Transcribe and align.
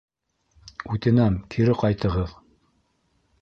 —Үтенәм, 0.95 1.37
кире 1.57 1.77
ҡайтығыҙ. 1.83 2.35